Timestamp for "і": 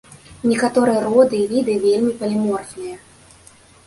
1.39-1.45